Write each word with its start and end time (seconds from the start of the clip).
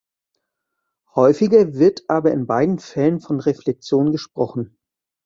Häufiger 1.13 1.75
wird 1.75 2.05
aber 2.09 2.31
in 2.31 2.47
beiden 2.47 2.79
Fällen 2.79 3.19
von 3.19 3.39
Reflexion 3.39 4.11
gesprochen. 4.11 4.79